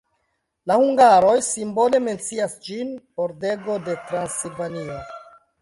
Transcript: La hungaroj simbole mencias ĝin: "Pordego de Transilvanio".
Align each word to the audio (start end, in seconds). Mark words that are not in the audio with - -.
La 0.69 0.77
hungaroj 0.83 1.35
simbole 1.49 2.01
mencias 2.07 2.57
ĝin: 2.69 2.97
"Pordego 3.21 3.79
de 3.91 3.99
Transilvanio". 4.11 4.99